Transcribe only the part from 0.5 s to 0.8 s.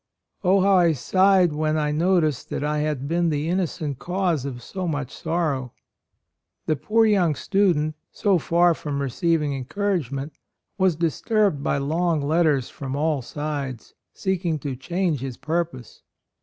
how